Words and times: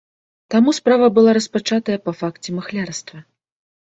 Таму 0.53 0.73
справа 0.77 1.09
была 1.19 1.35
распачатая 1.39 1.97
па 2.07 2.17
факце 2.23 2.49
махлярства. 2.59 3.17